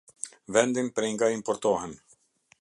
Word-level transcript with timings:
Vendin 0.55 0.87
prej 0.95 1.09
nga 1.13 1.27
importohen. 1.37 1.93